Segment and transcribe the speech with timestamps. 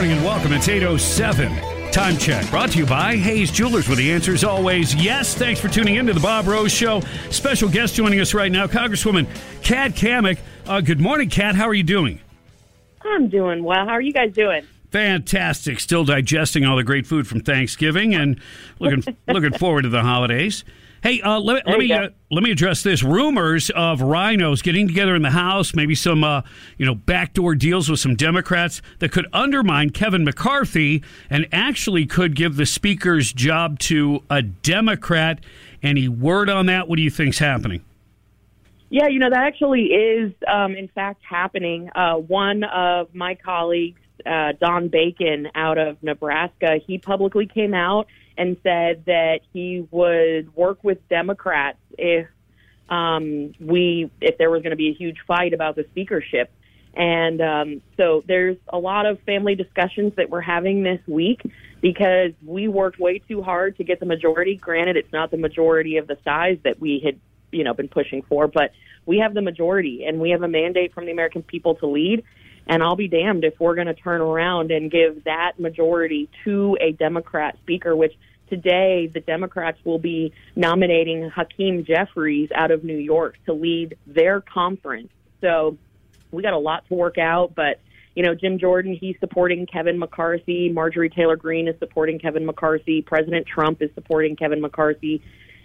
[0.00, 0.54] Morning and welcome.
[0.54, 1.92] It's 807.
[1.92, 5.34] Time check brought to you by Hayes Jewelers, where the answer is always yes.
[5.34, 7.02] Thanks for tuning in to the Bob Rose Show.
[7.28, 9.26] Special guest joining us right now, Congresswoman
[9.62, 10.38] Kat Cammack.
[10.66, 11.54] Uh, good morning, Kat.
[11.54, 12.18] How are you doing?
[13.02, 13.84] I'm doing well.
[13.84, 14.66] How are you guys doing?
[14.90, 15.78] Fantastic.
[15.78, 18.40] Still digesting all the great food from Thanksgiving and
[18.78, 20.64] looking looking forward to the holidays.
[21.02, 23.02] Hey, uh, let, let me uh, let me address this.
[23.02, 26.42] Rumors of RINOs getting together in the House, maybe some uh,
[26.76, 32.36] you know backdoor deals with some Democrats that could undermine Kevin McCarthy and actually could
[32.36, 35.40] give the Speaker's job to a Democrat.
[35.82, 36.86] Any word on that?
[36.86, 37.82] What do you think's happening?
[38.90, 41.88] Yeah, you know that actually is um, in fact happening.
[41.94, 48.06] Uh, one of my colleagues uh, Don Bacon out of Nebraska, he publicly came out
[48.40, 52.26] and said that he would work with Democrats if
[52.88, 56.50] um, we if there was going to be a huge fight about the speakership.
[56.94, 61.42] And um, so there's a lot of family discussions that we're having this week
[61.82, 64.56] because we worked way too hard to get the majority.
[64.56, 67.20] Granted, it's not the majority of the size that we had,
[67.52, 68.72] you know, been pushing for, but
[69.04, 72.24] we have the majority and we have a mandate from the American people to lead.
[72.70, 76.78] And I'll be damned if we're going to turn around and give that majority to
[76.80, 78.12] a Democrat speaker, which
[78.48, 84.40] today the Democrats will be nominating Hakeem Jeffries out of New York to lead their
[84.40, 85.08] conference.
[85.40, 85.78] So
[86.30, 87.80] we got a lot to work out, but
[88.14, 90.68] you know, Jim Jordan, he's supporting Kevin McCarthy.
[90.68, 93.02] Marjorie Taylor Greene is supporting Kevin McCarthy.
[93.02, 95.22] President Trump is supporting Kevin McCarthy.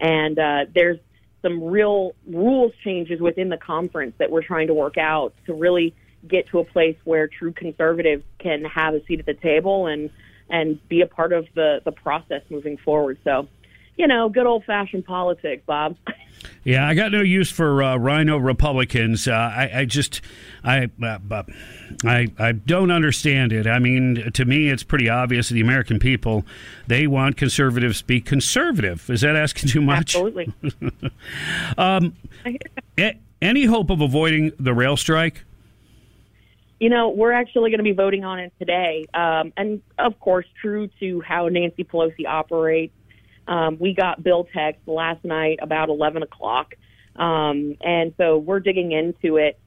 [0.00, 0.98] And uh, there's
[1.42, 5.94] some real rules changes within the conference that we're trying to work out to really
[6.26, 10.10] get to a place where true conservatives can have a seat at the table and
[10.50, 13.18] and be a part of the the process moving forward.
[13.24, 13.48] So,
[13.96, 15.96] you know, good old fashioned politics, Bob.
[16.64, 19.26] Yeah, I got no use for uh, RINO Republicans.
[19.26, 20.20] Uh, I, I, just,
[20.62, 21.42] I, uh,
[22.04, 23.66] I, I don't understand it.
[23.66, 25.48] I mean, to me, it's pretty obvious.
[25.48, 26.44] The American people,
[26.86, 29.08] they want conservatives to be conservative.
[29.10, 30.14] Is that asking too much?
[30.14, 30.52] Absolutely.
[31.78, 32.14] um,
[33.40, 35.44] any hope of avoiding the rail strike?
[36.80, 39.06] You know, we're actually going to be voting on it today.
[39.12, 42.94] Um, and of course, true to how Nancy Pelosi operates,
[43.48, 46.74] um, we got bill text last night about 11 o'clock.
[47.16, 49.58] Um, and so we're digging into it.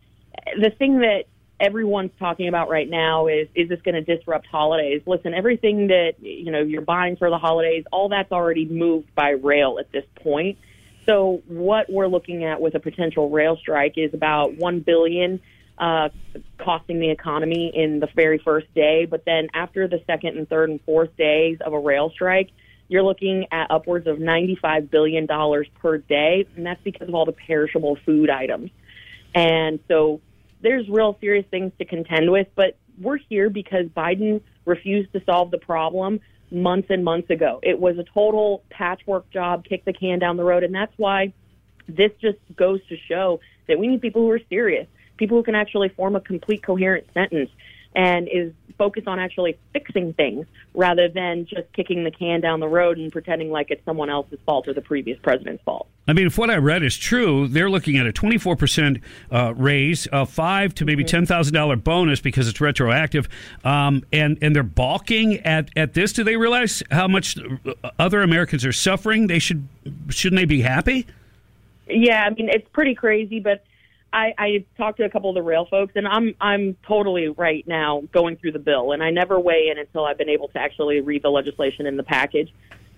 [0.58, 1.26] The thing that
[1.62, 5.02] everyone's talking about right now is is this going to disrupt holidays?
[5.06, 9.30] Listen, everything that you know you're buying for the holidays, all that's already moved by
[9.30, 10.58] rail at this point.
[11.06, 15.40] So what we're looking at with a potential rail strike is about one billion
[15.82, 16.10] uh,
[16.60, 19.08] costing the economy in the very first day.
[19.10, 22.52] But then after the second and third and fourth days of a rail strike,
[22.88, 26.46] you're looking at upwards of $95 billion per day.
[26.56, 28.70] And that's because of all the perishable food items.
[29.34, 30.22] And so
[30.62, 32.48] there's real serious things to contend with.
[32.54, 36.20] But we're here because Biden refused to solve the problem
[36.52, 37.60] months and months ago.
[37.64, 40.64] It was a total patchwork job, kick the can down the road.
[40.64, 41.34] And that's why
[41.88, 44.86] this just goes to show that we need people who are serious
[45.18, 47.50] people who can actually form a complete coherent sentence
[47.96, 52.68] and is focused on actually fixing things rather than just kicking the can down the
[52.68, 55.88] road and pretending like it's someone else's fault or the previous president's fault.
[56.08, 59.02] I mean, if what I read is true, they're looking at a 24%
[59.32, 61.32] uh, raise, a five to maybe mm-hmm.
[61.32, 63.30] $10,000 bonus because it's retroactive,
[63.64, 66.12] um, and, and they're balking at, at this.
[66.14, 67.38] Do they realize how much
[68.00, 69.28] other Americans are suffering?
[69.28, 69.68] They should,
[70.10, 71.06] shouldn't they be happy?
[71.88, 73.64] Yeah, I mean, it's pretty crazy, but
[74.14, 77.66] I, I talked to a couple of the rail folks, and I'm I'm totally right
[77.68, 80.60] now going through the bill, and I never weigh in until I've been able to
[80.60, 82.54] actually read the legislation in the package.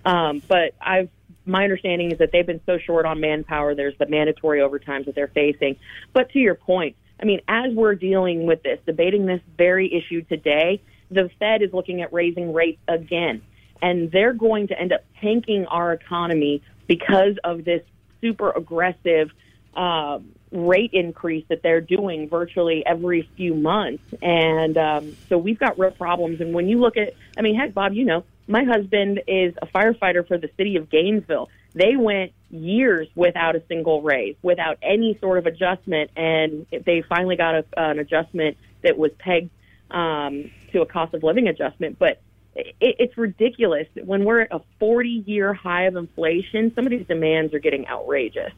[0.06, 1.10] Um, but I've
[1.45, 3.75] my understanding is that they've been so short on manpower.
[3.75, 5.75] There's the mandatory overtimes that they're facing.
[6.13, 10.21] But to your point, I mean, as we're dealing with this, debating this very issue
[10.24, 10.81] today,
[11.12, 13.42] the Fed is looking at raising rates again,
[13.81, 17.83] and they're going to end up tanking our economy because of this
[18.21, 19.31] super aggressive.
[19.75, 24.03] Um, rate increase that they're doing virtually every few months.
[24.21, 26.39] And um, so we've got real problems.
[26.39, 29.65] And when you look at, I mean, heck, Bob, you know, my husband is a
[29.67, 31.50] firefighter for the city of Gainesville.
[31.73, 37.35] They went years without a single raise, without any sort of adjustment, and they finally
[37.35, 39.49] got a, an adjustment that was pegged
[39.89, 41.97] um, to a cost of living adjustment.
[41.97, 42.21] But
[42.56, 46.73] it, it's ridiculous when we're at a 40 year high of inflation.
[46.75, 48.51] Some of these demands are getting outrageous.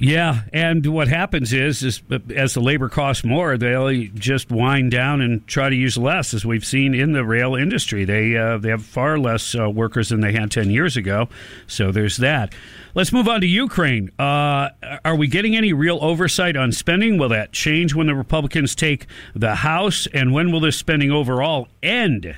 [0.00, 2.00] Yeah, and what happens is, is
[2.32, 6.46] as the labor costs more, they'll just wind down and try to use less, as
[6.46, 8.04] we've seen in the rail industry.
[8.04, 11.28] They uh, they have far less uh, workers than they had ten years ago,
[11.66, 12.54] so there's that.
[12.94, 14.12] Let's move on to Ukraine.
[14.20, 14.68] Uh,
[15.04, 17.18] are we getting any real oversight on spending?
[17.18, 21.66] Will that change when the Republicans take the House, and when will this spending overall
[21.82, 22.36] end?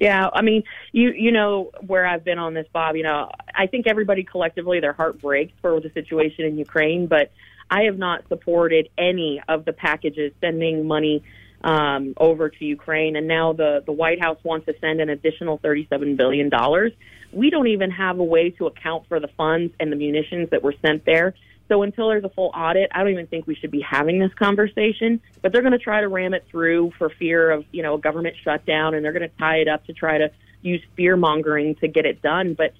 [0.00, 2.96] Yeah, I mean, you you know where I've been on this, Bob.
[2.96, 7.30] You know, I think everybody collectively their heart breaks for the situation in Ukraine, but
[7.70, 11.22] I have not supported any of the packages sending money
[11.62, 15.58] um, over to Ukraine, and now the the White House wants to send an additional
[15.58, 16.92] thirty seven billion dollars.
[17.30, 20.62] We don't even have a way to account for the funds and the munitions that
[20.62, 21.34] were sent there.
[21.70, 24.34] So until there's a full audit, I don't even think we should be having this
[24.34, 25.20] conversation.
[25.40, 27.98] But they're going to try to ram it through for fear of you know a
[27.98, 30.32] government shutdown, and they're going to tie it up to try to
[30.62, 32.54] use fear mongering to get it done.
[32.54, 32.74] But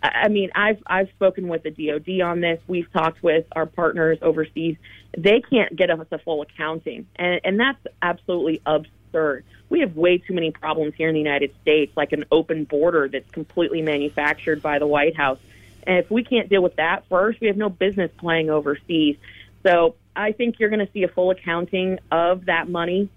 [0.00, 2.60] I mean, I've I've spoken with the DoD on this.
[2.68, 4.76] We've talked with our partners overseas.
[5.18, 9.44] They can't get us a full accounting, and and that's absolutely absurd.
[9.68, 13.08] We have way too many problems here in the United States, like an open border
[13.08, 15.40] that's completely manufactured by the White House
[15.86, 19.16] and if we can't deal with that first, we have no business playing overseas.
[19.64, 23.10] So I think you're going to see a full accounting of that money,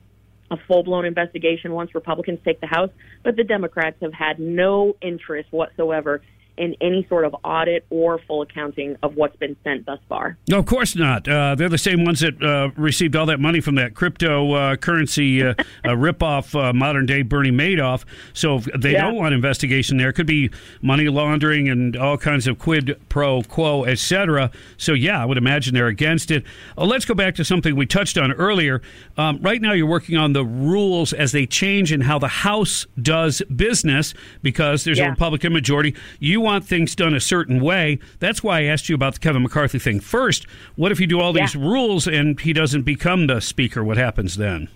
[0.52, 2.90] a full blown investigation once Republicans take the House.
[3.24, 6.22] But the Democrats have had no interest whatsoever
[6.60, 10.38] in any sort of audit or full accounting of what's been sent thus far.
[10.48, 11.28] No, of course not.
[11.28, 15.56] Uh, they're the same ones that uh, received all that money from that cryptocurrency uh,
[15.86, 18.04] uh, ripoff, uh, modern day Bernie Madoff.
[18.34, 19.06] So if they yeah.
[19.06, 20.10] don't want investigation there.
[20.10, 20.52] It could be
[20.82, 24.52] money laundering and all kinds of quid pro quo, etc.
[24.78, 26.44] So yeah, I would imagine they're against it.
[26.78, 28.82] Uh, let's go back to something we touched on earlier.
[29.18, 32.86] Um, right now, you're working on the rules as they change and how the House
[33.02, 35.08] does business because there's yeah.
[35.08, 35.96] a Republican majority.
[36.20, 38.00] You want things done a certain way.
[38.18, 40.48] That's why I asked you about the Kevin McCarthy thing first.
[40.76, 41.62] What if you do all these yeah.
[41.62, 43.84] rules and he doesn't become the speaker?
[43.84, 44.68] What happens then?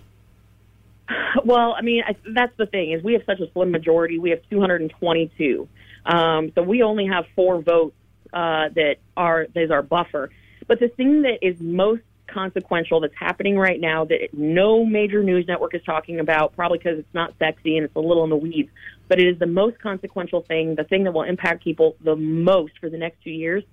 [1.44, 4.20] Well, I mean, I, that's the thing is we have such a slim majority.
[4.20, 5.68] We have 222,
[6.06, 7.96] um, so we only have four votes
[8.32, 10.30] uh, that are is our buffer.
[10.68, 15.46] But the thing that is most consequential that's happening right now that no major news
[15.46, 18.36] network is talking about, probably because it's not sexy and it's a little in the
[18.36, 18.70] weeds,
[19.08, 22.78] but it is the most consequential thing, the thing that will impact people the most
[22.78, 23.64] for the next two years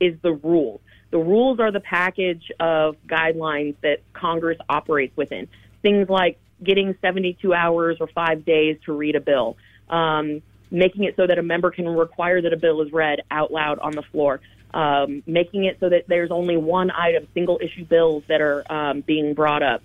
[0.00, 0.80] is the rules.
[1.10, 5.48] The rules are the package of guidelines that Congress operates within.
[5.82, 9.56] Things like getting 72 hours or five days to read a bill,
[9.88, 13.52] um, making it so that a member can require that a bill is read out
[13.52, 14.40] loud on the floor,
[14.72, 19.00] um, making it so that there's only one item, single issue bills that are um,
[19.00, 19.82] being brought up,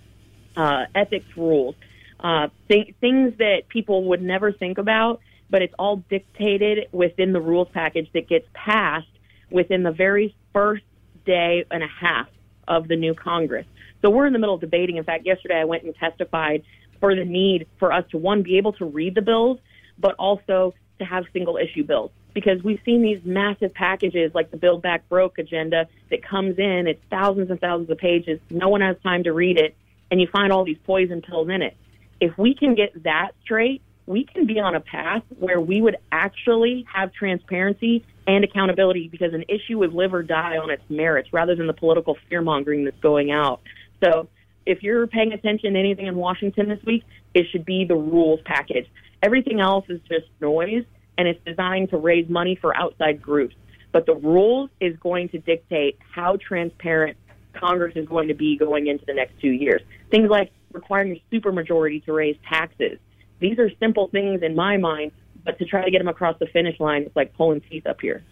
[0.56, 1.74] uh, ethics rules,
[2.20, 5.20] uh, th- things that people would never think about,
[5.50, 9.06] but it's all dictated within the rules package that gets passed
[9.50, 10.84] within the very first
[11.24, 12.28] day and a half
[12.66, 13.66] of the new Congress.
[14.02, 14.96] So we're in the middle of debating.
[14.96, 16.62] In fact, yesterday I went and testified
[17.00, 19.58] for the need for us to, one, be able to read the bills,
[19.98, 24.58] but also to have single issue bills because we've seen these massive packages like the
[24.58, 26.86] Build Back Broke agenda that comes in.
[26.86, 28.38] It's thousands and thousands of pages.
[28.50, 29.74] No one has time to read it,
[30.10, 31.74] and you find all these poison pills in it.
[32.20, 35.96] If we can get that straight, we can be on a path where we would
[36.12, 41.32] actually have transparency and accountability because an issue would live or die on its merits
[41.32, 43.60] rather than the political fear mongering that's going out.
[44.02, 44.28] So
[44.64, 47.04] if you're paying attention to anything in Washington this week,
[47.34, 48.86] it should be the rules package.
[49.22, 50.84] Everything else is just noise
[51.18, 53.54] and it's designed to raise money for outside groups.
[53.92, 57.16] But the rules is going to dictate how transparent
[57.54, 59.80] Congress is going to be going into the next two years.
[60.10, 62.98] Things like requiring a supermajority to raise taxes.
[63.40, 65.12] These are simple things in my mind,
[65.44, 68.00] but to try to get them across the finish line, it's like pulling teeth up
[68.00, 68.22] here.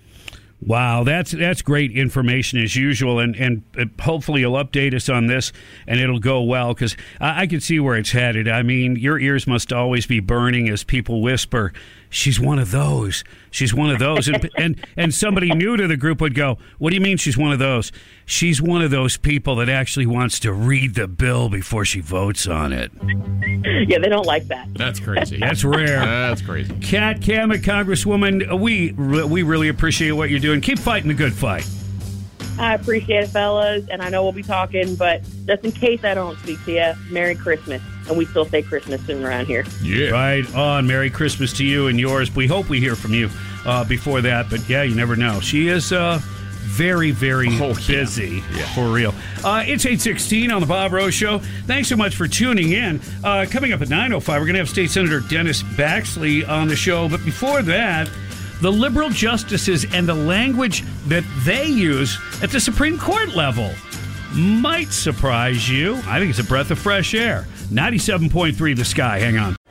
[0.66, 3.62] Wow, that's that's great information as usual, and and
[4.00, 5.52] hopefully you'll update us on this,
[5.86, 8.48] and it'll go well because I, I can see where it's headed.
[8.48, 11.74] I mean, your ears must always be burning as people whisper,
[12.08, 13.24] "She's one of those.
[13.50, 16.90] She's one of those," and and and somebody new to the group would go, "What
[16.90, 17.92] do you mean she's one of those?"
[18.26, 22.46] She's one of those people that actually wants to read the bill before she votes
[22.46, 22.90] on it.
[23.88, 24.68] Yeah, they don't like that.
[24.74, 25.38] That's crazy.
[25.38, 26.00] That's rare.
[26.00, 26.72] That's crazy.
[26.80, 30.60] Kat Cammack, Congresswoman, we we really appreciate what you're doing.
[30.60, 31.68] Keep fighting the good fight.
[32.58, 36.14] I appreciate it, fellas, and I know we'll be talking, but just in case I
[36.14, 37.82] don't speak to you, Merry Christmas.
[38.08, 39.64] And we still say Christmas soon around here.
[39.82, 40.10] Yeah.
[40.10, 40.86] Right on.
[40.86, 42.34] Merry Christmas to you and yours.
[42.34, 43.30] We hope we hear from you
[43.64, 45.40] uh, before that, but yeah, you never know.
[45.40, 46.20] She is uh,
[46.64, 48.56] very, very oh, busy yeah.
[48.56, 48.74] Yeah.
[48.74, 49.14] for real.
[49.44, 51.38] Uh, it's 816 on the Bob Rose Show.
[51.66, 53.00] Thanks so much for tuning in.
[53.22, 56.76] Uh, coming up at 9.05, we're going to have State Senator Dennis Baxley on the
[56.76, 57.08] show.
[57.08, 58.10] But before that,
[58.60, 63.70] the liberal justices and the language that they use at the Supreme Court level
[64.32, 65.96] might surprise you.
[66.06, 67.46] I think it's a breath of fresh air.
[67.70, 69.18] 97.3 the sky.
[69.18, 69.56] Hang on.